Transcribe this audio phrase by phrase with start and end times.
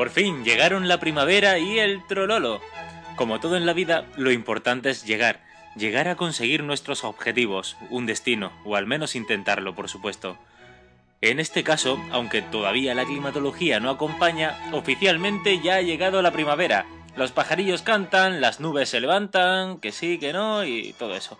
[0.00, 2.62] Por fin llegaron la primavera y el trololo.
[3.16, 5.42] Como todo en la vida, lo importante es llegar,
[5.76, 10.38] llegar a conseguir nuestros objetivos, un destino, o al menos intentarlo, por supuesto.
[11.20, 16.86] En este caso, aunque todavía la climatología no acompaña, oficialmente ya ha llegado la primavera.
[17.14, 21.38] Los pajarillos cantan, las nubes se levantan, que sí, que no, y todo eso.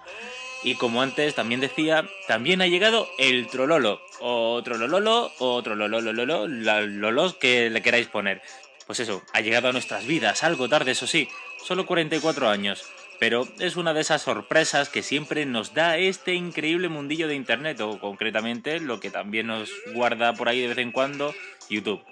[0.63, 7.35] Y como antes también decía, también ha llegado el trololo, o trolololo, o trololololo, lolos
[7.35, 8.43] que le queráis poner.
[8.87, 11.29] Pues eso, ha llegado a nuestras vidas, algo tarde, eso sí,
[11.65, 12.85] solo 44 años.
[13.19, 17.81] Pero es una de esas sorpresas que siempre nos da este increíble mundillo de Internet,
[17.81, 21.35] o concretamente lo que también nos guarda por ahí de vez en cuando,
[21.69, 22.03] YouTube.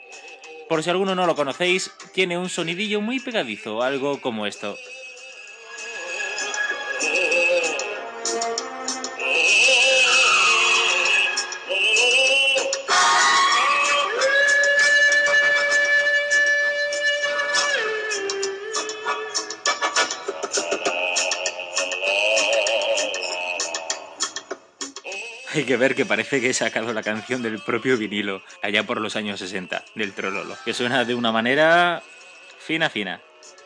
[0.69, 4.77] Por si alguno no lo conocéis, tiene un sonidillo muy pegadizo, algo como esto.
[25.59, 29.01] Hay que ver que parece que he sacado la canción del propio vinilo, allá por
[29.01, 32.01] los años 60, del Trololo, que suena de una manera
[32.61, 33.21] fina fina.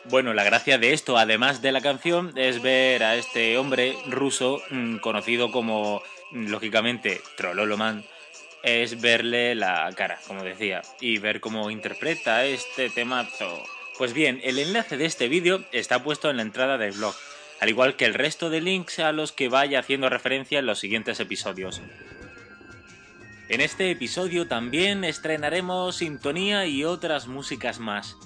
[0.05, 4.59] Bueno, la gracia de esto, además de la canción, es ver a este hombre ruso,
[4.71, 8.03] mm, conocido como, mm, lógicamente, Trololo Man,
[8.63, 13.63] es verle la cara, como decía, y ver cómo interpreta este temazo.
[13.99, 17.13] Pues bien, el enlace de este vídeo está puesto en la entrada del blog,
[17.63, 20.79] al igual que el resto de links a los que vaya haciendo referencia en los
[20.79, 21.81] siguientes episodios.
[23.47, 28.17] En este episodio también estrenaremos Sintonía y otras músicas más.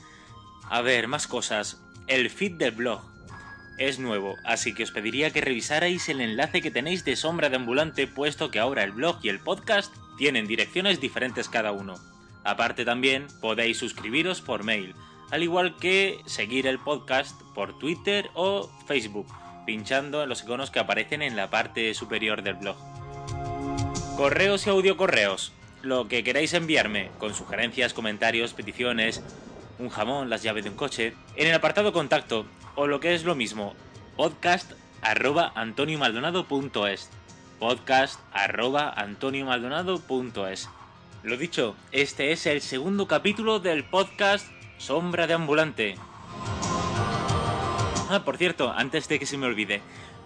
[0.67, 1.79] A ver, más cosas.
[2.07, 3.03] El feed del blog
[3.77, 7.57] es nuevo, así que os pediría que revisarais el enlace que tenéis de Sombra de
[7.57, 11.93] Ambulante, puesto que ahora el blog y el podcast tienen direcciones diferentes cada uno.
[12.43, 14.95] Aparte también podéis suscribiros por mail,
[15.31, 19.27] al igual que seguir el podcast por Twitter o Facebook,
[19.65, 22.77] pinchando en los iconos que aparecen en la parte superior del blog.
[24.15, 25.53] Correos y audiocorreos.
[25.83, 29.21] Lo que queráis enviarme, con sugerencias, comentarios, peticiones,
[29.79, 32.45] un jamón, las llaves de un coche, en el apartado contacto,
[32.75, 33.75] o lo que es lo mismo,
[34.15, 34.71] podcast
[35.01, 37.09] arroba antoniomaldonado.es.
[37.59, 40.69] Podcast arroba antoniomaldonado.es.
[41.23, 45.95] Lo dicho, este es el segundo capítulo del podcast Sombra de Ambulante.
[48.09, 49.81] Ah, por cierto, antes de que se me olvide,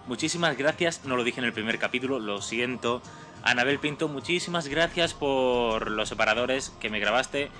[0.06, 3.02] muchísimas gracias, no lo dije en el primer capítulo, lo siento.
[3.42, 7.50] Anabel Pinto, muchísimas gracias por los separadores que me grabaste.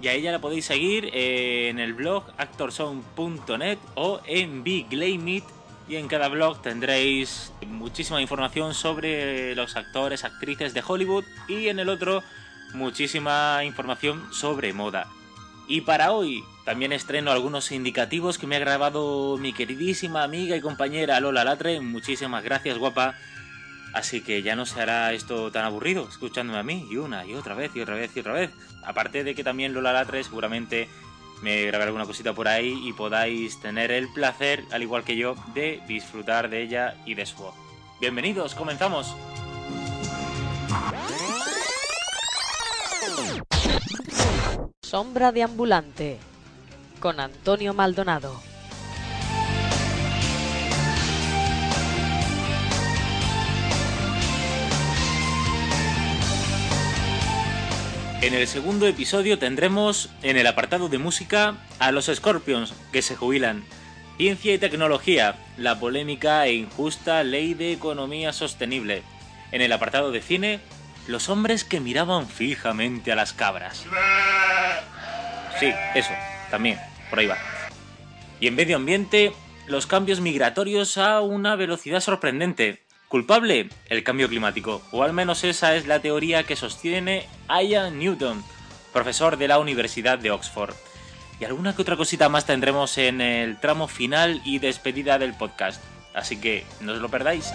[0.00, 5.44] Y a ella la podéis seguir en el blog actorsound.net o en Biglameit.
[5.88, 11.24] Y en cada blog tendréis muchísima información sobre los actores, actrices de Hollywood.
[11.48, 12.22] Y en el otro,
[12.74, 15.08] muchísima información sobre moda.
[15.68, 20.62] Y para hoy también estreno algunos indicativos que me ha grabado mi queridísima amiga y
[20.62, 21.80] compañera Lola Latre.
[21.80, 23.14] Muchísimas gracias, guapa.
[23.92, 27.34] Así que ya no se hará esto tan aburrido escuchándome a mí y una y
[27.34, 28.50] otra vez y otra vez y otra vez.
[28.82, 30.88] Aparte de que también Lola Latre seguramente
[31.42, 35.34] me grabará alguna cosita por ahí y podáis tener el placer, al igual que yo,
[35.52, 37.54] de disfrutar de ella y de su voz.
[38.00, 39.14] Bienvenidos, comenzamos.
[44.98, 46.18] Sombra de Ambulante
[46.98, 48.42] con Antonio Maldonado.
[58.22, 63.14] En el segundo episodio tendremos en el apartado de música a los Scorpions que se
[63.14, 63.62] jubilan,
[64.16, 69.04] ciencia y tecnología, la polémica e injusta ley de economía sostenible.
[69.52, 70.58] En el apartado de cine,
[71.06, 73.86] los hombres que miraban fijamente a las cabras.
[75.58, 76.12] Sí, eso,
[76.50, 76.78] también,
[77.10, 77.36] por ahí va.
[78.40, 79.32] Y en medio ambiente,
[79.66, 82.82] los cambios migratorios a una velocidad sorprendente.
[83.08, 88.44] Culpable, el cambio climático, o al menos esa es la teoría que sostiene Ian Newton,
[88.92, 90.74] profesor de la Universidad de Oxford.
[91.40, 95.82] Y alguna que otra cosita más tendremos en el tramo final y despedida del podcast,
[96.14, 97.52] así que no os lo perdáis.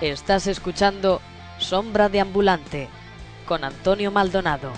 [0.00, 1.20] Estás escuchando
[1.58, 2.88] Sombra de Ambulante
[3.46, 4.70] con Antonio Maldonado.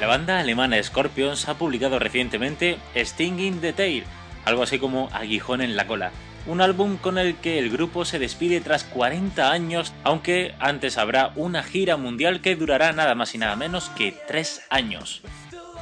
[0.00, 4.04] La banda alemana Scorpions ha publicado recientemente Stinging the Tail,
[4.44, 6.10] algo así como Aguijón en la cola,
[6.46, 11.30] un álbum con el que el grupo se despide tras 40 años, aunque antes habrá
[11.36, 15.22] una gira mundial que durará nada más y nada menos que 3 años.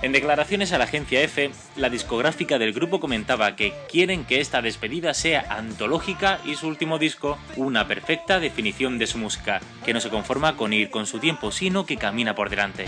[0.02, 4.60] En declaraciones a la agencia F, la discográfica del grupo comentaba que quieren que esta
[4.60, 10.00] despedida sea antológica y su último disco una perfecta definición de su música, que no
[10.00, 12.86] se conforma con ir con su tiempo, sino que camina por delante.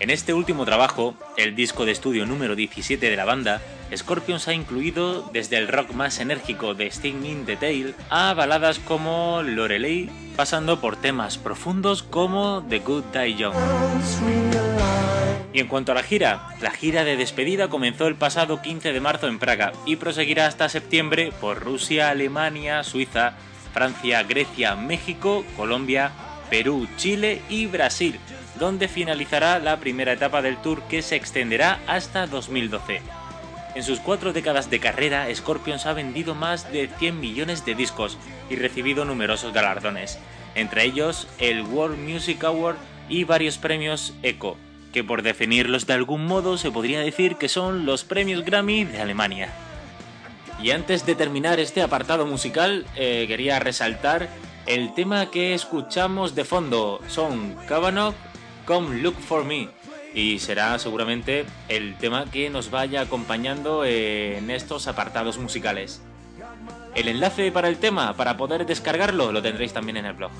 [0.00, 3.62] En este último trabajo, el disco de estudio número 17 de la banda,
[3.94, 8.80] Scorpions ha incluido desde el rock más enérgico de Sting in the Tail a baladas
[8.80, 13.54] como Lorelei, pasando por temas profundos como The Good Die Young.
[15.52, 19.00] Y en cuanto a la gira, la gira de despedida comenzó el pasado 15 de
[19.00, 23.34] marzo en Praga y proseguirá hasta septiembre por Rusia, Alemania, Suiza,
[23.72, 26.10] Francia, Grecia, México, Colombia,
[26.50, 28.18] Perú, Chile y Brasil,
[28.58, 33.02] donde finalizará la primera etapa del tour que se extenderá hasta 2012.
[33.74, 38.18] En sus cuatro décadas de carrera, Scorpions ha vendido más de 100 millones de discos
[38.48, 40.18] y recibido numerosos galardones,
[40.54, 42.76] entre ellos el World Music Award
[43.08, 44.56] y varios premios ECO,
[44.92, 49.00] que por definirlos de algún modo se podría decir que son los premios Grammy de
[49.00, 49.52] Alemania.
[50.62, 54.28] Y antes de terminar este apartado musical, eh, quería resaltar
[54.66, 57.00] el tema que escuchamos de fondo.
[57.08, 58.14] Son Kavanaugh,
[58.64, 59.68] Come Look For Me.
[60.14, 66.02] Y será seguramente el tema que nos vaya acompañando en estos apartados musicales.
[66.94, 70.30] El enlace para el tema, para poder descargarlo, lo tendréis también en el blog.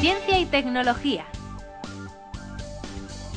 [0.00, 1.26] Ciencia y tecnología.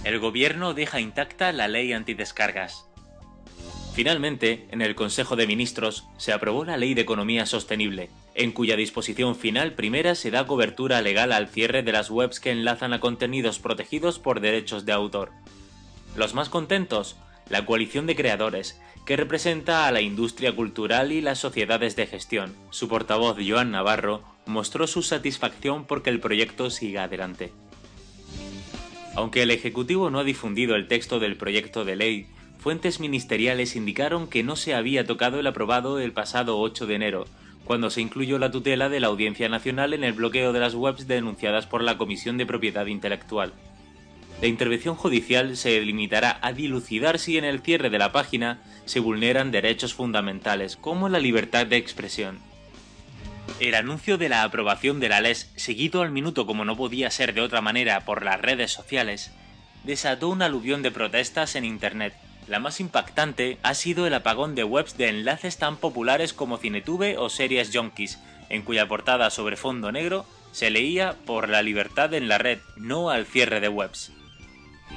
[0.05, 2.85] El gobierno deja intacta la ley antidescargas.
[3.93, 8.75] Finalmente, en el Consejo de Ministros se aprobó la Ley de Economía Sostenible, en cuya
[8.75, 12.99] disposición final primera se da cobertura legal al cierre de las webs que enlazan a
[12.99, 15.31] contenidos protegidos por derechos de autor.
[16.15, 17.17] Los más contentos,
[17.49, 22.55] la coalición de creadores, que representa a la industria cultural y las sociedades de gestión.
[22.71, 27.53] Su portavoz, Joan Navarro, mostró su satisfacción porque el proyecto siga adelante.
[29.15, 32.27] Aunque el Ejecutivo no ha difundido el texto del proyecto de ley,
[32.63, 37.25] fuentes ministeriales indicaron que no se había tocado el aprobado el pasado 8 de enero,
[37.65, 41.05] cuando se incluyó la tutela de la Audiencia Nacional en el bloqueo de las webs
[41.05, 43.51] denunciadas por la Comisión de Propiedad Intelectual.
[44.39, 49.01] La intervención judicial se limitará a dilucidar si en el cierre de la página se
[49.01, 52.39] vulneran derechos fundamentales, como la libertad de expresión.
[53.59, 57.33] El anuncio de la aprobación de la LES, seguido al minuto como no podía ser
[57.33, 59.33] de otra manera por las redes sociales,
[59.83, 62.13] desató un aluvión de protestas en Internet.
[62.47, 67.17] La más impactante ha sido el apagón de webs de enlaces tan populares como Cinetube
[67.17, 68.19] o Series Junkies,
[68.49, 73.09] en cuya portada sobre fondo negro se leía por la libertad en la red, no
[73.09, 74.11] al cierre de webs.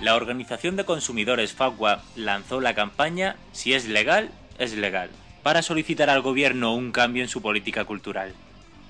[0.02, 5.08] La organización de consumidores FACWA lanzó la campaña Si es legal, es legal,
[5.42, 8.34] para solicitar al gobierno un cambio en su política cultural.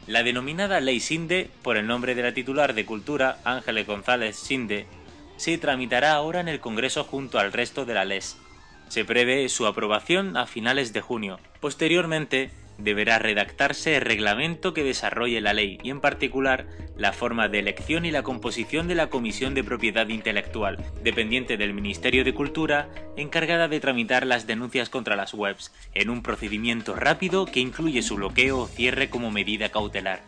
[0.06, 4.87] La denominada Ley Sinde, por el nombre de la titular de Cultura, Ángeles González Sinde,
[5.37, 8.38] se tramitará ahora en el Congreso junto al resto de la LES.
[8.88, 11.38] Se prevé su aprobación a finales de junio.
[11.61, 16.66] Posteriormente, deberá redactarse el reglamento que desarrolle la ley y en particular
[16.97, 21.75] la forma de elección y la composición de la Comisión de Propiedad Intelectual, dependiente del
[21.75, 27.47] Ministerio de Cultura, encargada de tramitar las denuncias contra las webs, en un procedimiento rápido
[27.47, 30.23] que incluye su bloqueo o cierre como medida cautelar.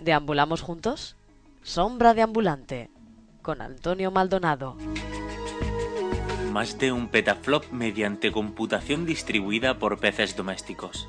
[0.00, 1.16] ¿Deambulamos juntos?
[1.62, 2.90] Sombra de ambulante
[3.42, 4.76] con Antonio Maldonado.
[6.52, 11.08] más de un petaflop mediante computación distribuida por peces domésticos.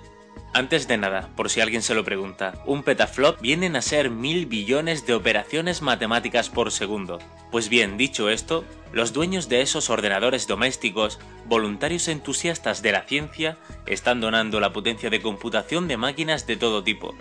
[0.54, 4.46] Antes de nada, por si alguien se lo pregunta, un petaflop vienen a ser mil
[4.46, 7.20] billones de operaciones matemáticas por segundo.
[7.52, 8.64] Pues bien, dicho esto,
[8.94, 15.10] los dueños de esos ordenadores domésticos, voluntarios entusiastas de la ciencia, están donando la potencia
[15.10, 17.16] de computación de máquinas de todo tipo,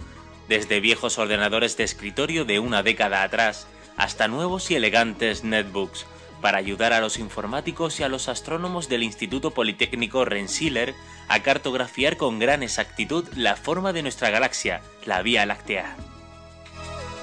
[0.49, 6.07] desde viejos ordenadores de escritorio de una década atrás, hasta nuevos y elegantes netbooks,
[6.43, 10.95] para ayudar a los informáticos y a los astrónomos del Instituto Politécnico Rensselaer
[11.29, 15.97] a cartografiar con gran exactitud la forma de nuestra galaxia, la Vía Láctea.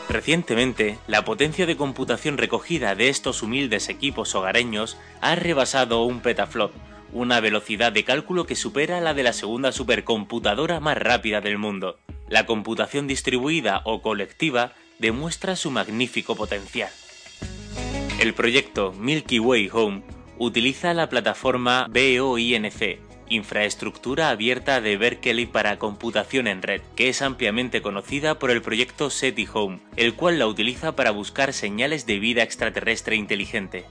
[0.10, 6.72] Recientemente, la potencia de computación recogida de estos humildes equipos hogareños ha rebasado un petaflop,
[7.14, 12.00] una velocidad de cálculo que supera la de la segunda supercomputadora más rápida del mundo.
[12.28, 16.92] La computación distribuida o colectiva demuestra su magnífico potencial.
[18.20, 20.04] El proyecto Milky Way Home
[20.38, 27.82] utiliza la plataforma BOINC, infraestructura abierta de Berkeley para computación en red, que es ampliamente
[27.82, 32.44] conocida por el proyecto SETI Home, el cual la utiliza para buscar señales de vida
[32.44, 33.86] extraterrestre inteligente.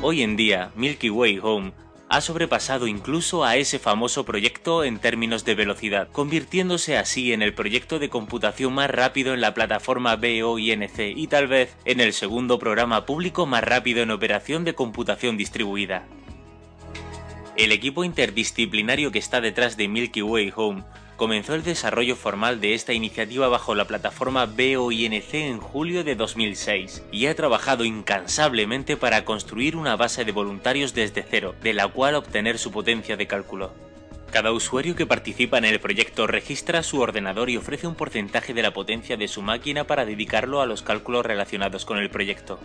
[0.00, 1.72] Hoy en día, Milky Way Home
[2.08, 7.54] ha sobrepasado incluso a ese famoso proyecto en términos de velocidad, convirtiéndose así en el
[7.54, 12.58] proyecto de computación más rápido en la plataforma BOINC y tal vez en el segundo
[12.58, 16.06] programa público más rápido en operación de computación distribuida.
[17.56, 20.84] El equipo interdisciplinario que está detrás de Milky Way Home
[21.18, 27.02] comenzó el desarrollo formal de esta iniciativa bajo la plataforma BOINC en julio de 2006
[27.10, 32.14] y ha trabajado incansablemente para construir una base de voluntarios desde cero, de la cual
[32.14, 33.72] obtener su potencia de cálculo.
[34.30, 38.62] Cada usuario que participa en el proyecto registra su ordenador y ofrece un porcentaje de
[38.62, 42.60] la potencia de su máquina para dedicarlo a los cálculos relacionados con el proyecto.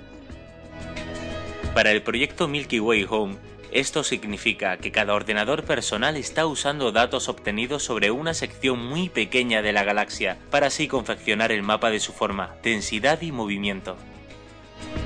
[1.74, 3.38] Para el proyecto Milky Way Home,
[3.74, 9.62] esto significa que cada ordenador personal está usando datos obtenidos sobre una sección muy pequeña
[9.62, 13.98] de la galaxia para así confeccionar el mapa de su forma, densidad y movimiento.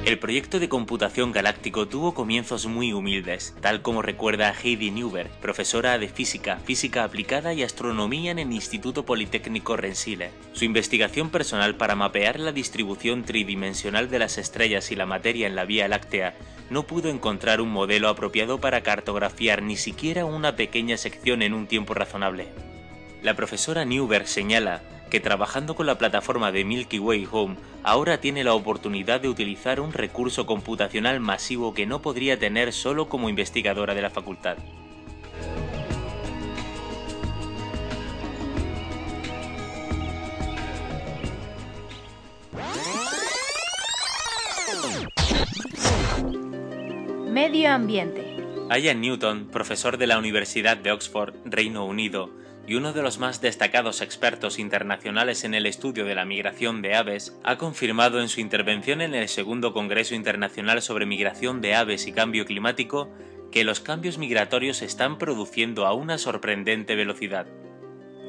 [0.08, 6.00] El proyecto de computación galáctico tuvo comienzos muy humildes, tal como recuerda Heidi Newberg, profesora
[6.00, 10.32] de física, física aplicada y astronomía en el Instituto Politécnico Rensselaer.
[10.54, 15.58] Su investigación personal para mapear la distribución tridimensional de las estrellas y la materia en
[15.58, 16.38] la Vía Láctea
[16.70, 21.68] no pudo encontrar un modelo apropiado para cartografiar ni siquiera una pequeña sección en un
[21.68, 22.48] tiempo razonable.
[23.24, 28.44] La profesora Newberg señala que trabajando con la plataforma de Milky Way Home ahora tiene
[28.44, 33.96] la oportunidad de utilizar un recurso computacional masivo que no podría tener solo como investigadora
[33.96, 34.58] de la facultad.
[47.32, 48.38] Medio ambiente.
[48.76, 52.30] Ian Newton, profesor de la Universidad de Oxford, Reino Unido,
[52.68, 56.96] y uno de los más destacados expertos internacionales en el estudio de la migración de
[56.96, 62.08] aves, ha confirmado en su intervención en el segundo Congreso Internacional sobre Migración de Aves
[62.08, 63.10] y Cambio Climático
[63.52, 67.48] que los cambios migratorios se están produciendo a una sorprendente velocidad.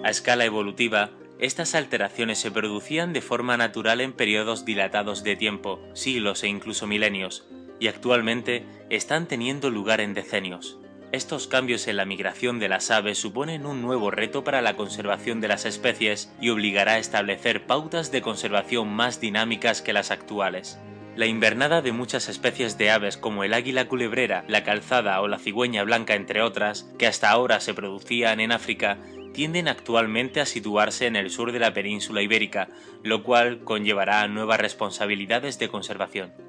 [0.04, 5.80] A escala evolutiva, estas alteraciones se producían de forma natural en periodos dilatados de tiempo,
[5.95, 7.47] siglos e incluso milenios,
[7.80, 10.78] y actualmente están teniendo lugar en decenios.
[11.11, 15.41] Estos cambios en la migración de las aves suponen un nuevo reto para la conservación
[15.41, 20.79] de las especies y obligará a establecer pautas de conservación más dinámicas que las actuales.
[21.17, 25.38] La invernada de muchas especies de aves como el águila culebrera, la calzada o la
[25.38, 28.99] cigüeña blanca entre otras, que hasta ahora se producían en África,
[29.33, 32.69] tienden actualmente a situarse en el sur de la península ibérica,
[33.03, 36.48] lo cual conllevará nuevas responsabilidades de conservación.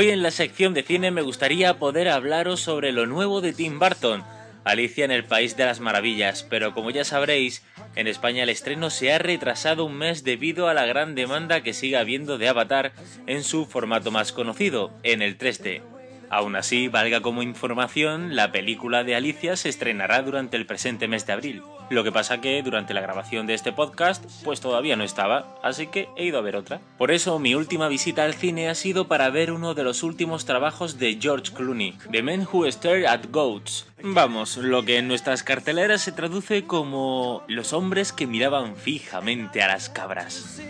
[0.00, 3.78] Hoy en la sección de cine me gustaría poder hablaros sobre lo nuevo de Tim
[3.78, 4.24] Burton,
[4.64, 7.62] Alicia en el País de las Maravillas, pero como ya sabréis,
[7.96, 11.74] en España el estreno se ha retrasado un mes debido a la gran demanda que
[11.74, 12.92] sigue habiendo de Avatar
[13.26, 15.82] en su formato más conocido, en el 3D.
[16.30, 21.26] Aún así, valga como información, la película de Alicia se estrenará durante el presente mes
[21.26, 21.62] de abril.
[21.90, 25.88] Lo que pasa que durante la grabación de este podcast, pues todavía no estaba, así
[25.88, 26.80] que he ido a ver otra.
[26.96, 30.44] Por eso mi última visita al cine ha sido para ver uno de los últimos
[30.44, 33.88] trabajos de George Clooney, The Men Who Stare at Goats.
[34.02, 39.66] Vamos, lo que en nuestras carteleras se traduce como los hombres que miraban fijamente a
[39.66, 40.60] las cabras.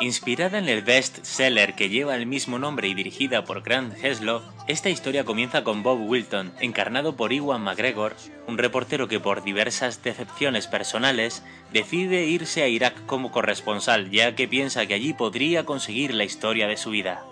[0.00, 4.88] Inspirada en el best-seller que lleva el mismo nombre y dirigida por Grant Heslov, esta
[4.88, 8.16] historia comienza con Bob Wilton, encarnado por Iwan McGregor,
[8.46, 14.48] un reportero que por diversas decepciones personales decide irse a Irak como corresponsal, ya que
[14.48, 17.22] piensa que allí podría conseguir la historia de su vida.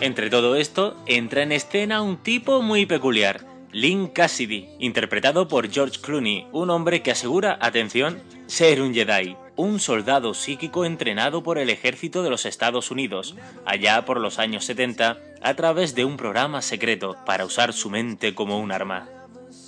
[0.00, 5.98] Entre todo esto, entra en escena un tipo muy peculiar, Lynn Cassidy, interpretado por George
[6.00, 11.70] Clooney, un hombre que asegura, atención, ser un Jedi un soldado psíquico entrenado por el
[11.70, 16.62] ejército de los Estados Unidos, allá por los años 70, a través de un programa
[16.62, 19.08] secreto para usar su mente como un arma.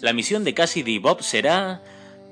[0.01, 1.81] La misión de Cassidy Bob será...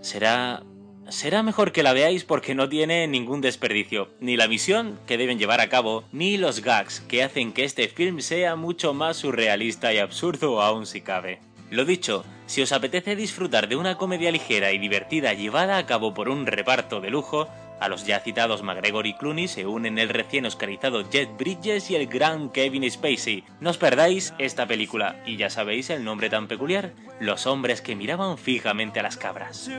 [0.00, 0.64] será...
[1.08, 5.38] será mejor que la veáis porque no tiene ningún desperdicio, ni la misión que deben
[5.38, 9.94] llevar a cabo, ni los gags que hacen que este film sea mucho más surrealista
[9.94, 11.38] y absurdo aún si cabe.
[11.72, 16.12] Lo dicho, si os apetece disfrutar de una comedia ligera y divertida llevada a cabo
[16.12, 17.48] por un reparto de lujo,
[17.80, 21.96] a los ya citados McGregor y Clooney se unen el recién oscarizado Jet Bridges y
[21.96, 23.44] el gran Kevin Spacey.
[23.60, 27.96] No os perdáis esta película, y ya sabéis el nombre tan peculiar, Los hombres que
[27.96, 29.70] miraban fijamente a las cabras.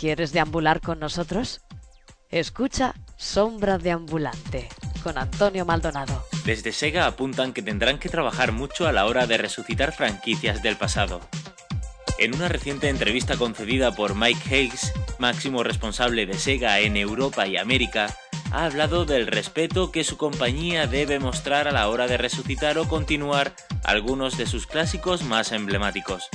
[0.00, 1.60] ¿Quieres deambular con nosotros?
[2.30, 4.66] Escucha Sombra de Ambulante
[5.02, 6.24] con Antonio Maldonado.
[6.46, 10.78] Desde Sega apuntan que tendrán que trabajar mucho a la hora de resucitar franquicias del
[10.78, 11.20] pasado.
[12.18, 17.58] En una reciente entrevista concedida por Mike Hayes, máximo responsable de Sega en Europa y
[17.58, 18.06] América,
[18.52, 22.88] ha hablado del respeto que su compañía debe mostrar a la hora de resucitar o
[22.88, 23.54] continuar
[23.84, 26.30] algunos de sus clásicos más emblemáticos.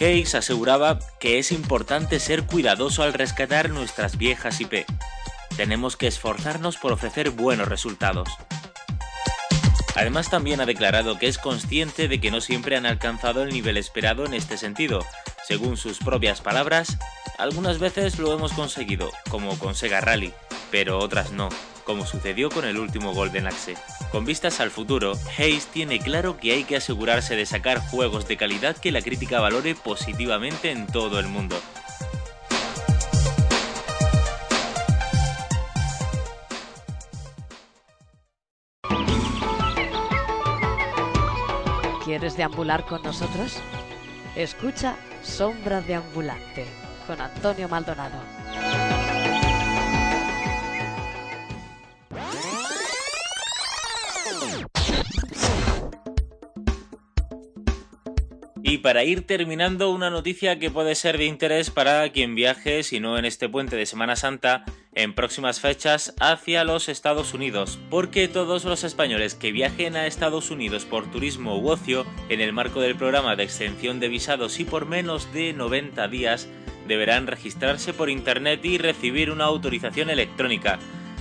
[0.00, 4.86] Hayes aseguraba que es importante ser cuidadoso al rescatar nuestras viejas IP.
[5.56, 8.28] Tenemos que esforzarnos por ofrecer buenos resultados.
[9.96, 13.76] Además también ha declarado que es consciente de que no siempre han alcanzado el nivel
[13.76, 15.04] esperado en este sentido.
[15.44, 16.98] Según sus propias palabras,
[17.36, 20.32] algunas veces lo hemos conseguido, como con Sega Rally,
[20.70, 21.48] pero otras no,
[21.84, 23.74] como sucedió con el último Golden Axe.
[24.12, 28.36] Con vistas al futuro, Hayes tiene claro que hay que asegurarse de sacar juegos de
[28.36, 31.56] calidad que la crítica valore positivamente en todo el mundo.
[42.04, 43.60] ¿Quieres deambular con nosotros?
[44.34, 46.66] Escucha Sombra de Ambulante
[47.06, 48.18] con Antonio Maldonado.
[58.88, 63.18] Para ir terminando, una noticia que puede ser de interés para quien viaje, si no
[63.18, 68.64] en este puente de Semana Santa, en próximas fechas hacia los Estados Unidos, porque todos
[68.64, 72.96] los españoles que viajen a Estados Unidos por turismo u ocio, en el marco del
[72.96, 76.48] programa de extensión de visados y por menos de 90 días,
[76.86, 80.78] deberán registrarse por Internet y recibir una autorización electrónica.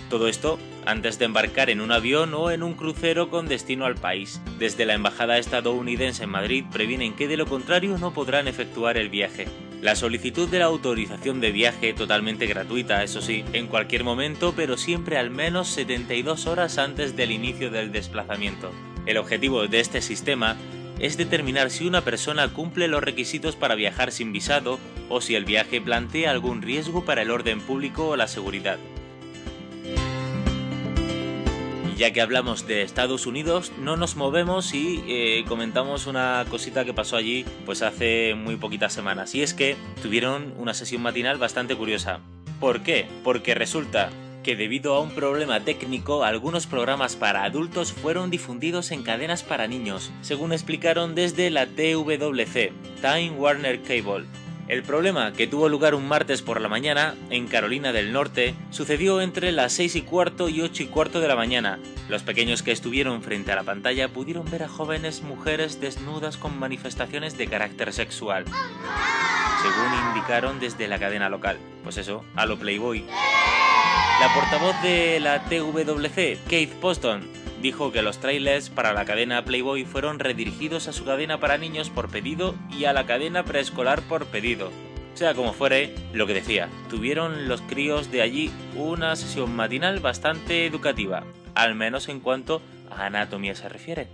[0.09, 3.95] Todo esto antes de embarcar en un avión o en un crucero con destino al
[3.95, 4.41] país.
[4.57, 9.09] Desde la Embajada estadounidense en Madrid previenen que de lo contrario no podrán efectuar el
[9.09, 9.47] viaje.
[9.81, 14.75] La solicitud de la autorización de viaje, totalmente gratuita, eso sí, en cualquier momento, pero
[14.75, 18.71] siempre al menos 72 horas antes del inicio del desplazamiento.
[19.05, 20.55] El objetivo de este sistema
[20.99, 25.45] es determinar si una persona cumple los requisitos para viajar sin visado o si el
[25.45, 28.79] viaje plantea algún riesgo para el orden público o la seguridad.
[31.97, 36.93] Ya que hablamos de Estados Unidos, no nos movemos y eh, comentamos una cosita que
[36.93, 39.33] pasó allí pues hace muy poquitas semanas.
[39.33, 42.19] Y es que tuvieron una sesión matinal bastante curiosa.
[42.59, 43.07] ¿Por qué?
[43.23, 44.11] Porque resulta
[44.43, 49.67] que debido a un problema técnico algunos programas para adultos fueron difundidos en cadenas para
[49.67, 54.25] niños, según explicaron desde la TWC, Time Warner Cable.
[54.67, 59.21] El problema, que tuvo lugar un martes por la mañana, en Carolina del Norte, sucedió
[59.21, 61.79] entre las 6 y cuarto y 8 y cuarto de la mañana.
[62.09, 66.59] Los pequeños que estuvieron frente a la pantalla pudieron ver a jóvenes mujeres desnudas con
[66.59, 68.43] manifestaciones de carácter sexual,
[69.61, 71.57] según indicaron desde la cadena local.
[71.83, 73.05] Pues eso, a lo Playboy.
[74.19, 77.21] La portavoz de la TWC, Kate Poston,
[77.61, 81.89] dijo que los trailers para la cadena Playboy fueron redirigidos a su cadena para niños
[81.89, 84.71] por pedido y a la cadena preescolar por pedido.
[85.13, 90.65] Sea como fuere, lo que decía, tuvieron los críos de allí una sesión matinal bastante
[90.65, 91.23] educativa,
[91.55, 94.07] al menos en cuanto a anatomía se refiere.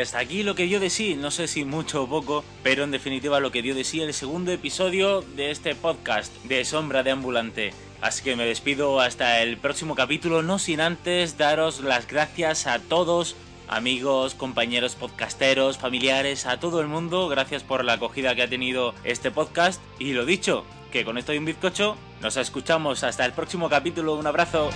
[0.00, 2.90] Hasta aquí lo que dio de sí, no sé si mucho o poco, pero en
[2.90, 7.10] definitiva lo que dio de sí el segundo episodio de este podcast de Sombra de
[7.10, 7.72] Ambulante.
[8.00, 12.78] Así que me despido hasta el próximo capítulo, no sin antes daros las gracias a
[12.78, 13.36] todos,
[13.68, 18.94] amigos, compañeros podcasteros, familiares, a todo el mundo, gracias por la acogida que ha tenido
[19.04, 19.82] este podcast.
[19.98, 24.14] Y lo dicho, que con esto y un bizcocho, nos escuchamos hasta el próximo capítulo,
[24.14, 24.70] un abrazo.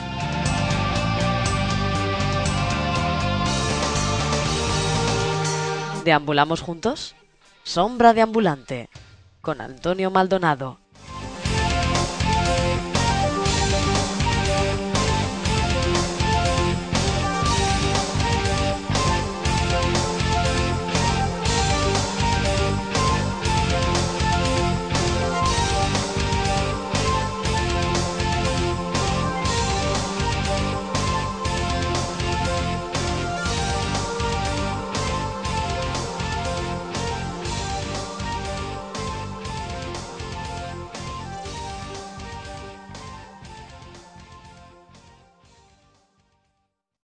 [6.05, 7.14] ¿Deambulamos juntos?
[7.62, 8.90] Sombra de Ambulante
[9.40, 10.84] con Antonio Maldonado.